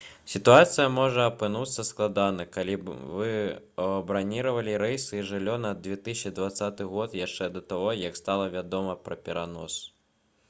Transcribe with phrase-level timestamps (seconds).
[0.33, 2.77] сітуацыя можа апынуцца складанай калі
[3.17, 3.27] вы
[4.09, 9.77] браніравалі рэйсы і жыллё на 2020 год яшчэ да таго як стала вядома пра перанос